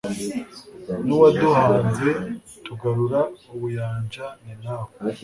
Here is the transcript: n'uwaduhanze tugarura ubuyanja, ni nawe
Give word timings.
n'uwaduhanze 1.05 2.09
tugarura 2.65 3.19
ubuyanja, 3.53 4.25
ni 4.43 4.53
nawe 4.63 4.91